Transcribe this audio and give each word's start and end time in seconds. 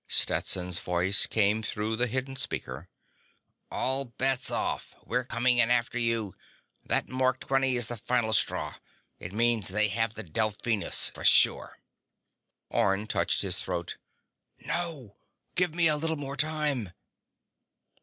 Stetson's 0.07 0.79
voice 0.79 1.27
came 1.27 1.61
through 1.61 1.95
the 1.95 2.07
hidden 2.07 2.35
speaker: 2.35 2.89
"All 3.69 4.05
bets 4.05 4.49
off. 4.49 4.95
We're 5.05 5.23
coming 5.23 5.59
in 5.59 5.69
after 5.69 5.99
you. 5.99 6.33
That 6.83 7.07
Mark 7.07 7.39
XX 7.41 7.75
is 7.75 7.85
the 7.85 7.97
final 7.97 8.33
straw. 8.33 8.73
It 9.19 9.31
means 9.31 9.67
they 9.67 9.89
have 9.89 10.15
the 10.15 10.23
Delphinus 10.23 11.11
for 11.13 11.23
sure!" 11.23 11.77
Orne 12.71 13.05
touched 13.05 13.43
his 13.43 13.59
throat. 13.59 13.97
_"No! 14.63 15.17
Give 15.53 15.75
me 15.75 15.87
a 15.87 15.97
little 15.97 16.17
more 16.17 16.35
time!" 16.35 16.93